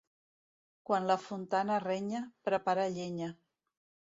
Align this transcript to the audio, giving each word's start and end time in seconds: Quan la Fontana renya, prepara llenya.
Quan 0.89 1.05
la 1.11 1.17
Fontana 1.25 1.77
renya, 1.85 2.25
prepara 2.51 2.89
llenya. 2.99 3.29